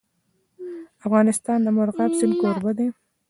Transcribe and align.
افغانستان 1.05 1.59
د 1.63 1.67
مورغاب 1.75 2.11
سیند 2.19 2.33
کوربه 2.41 2.71
دی. 2.77 2.87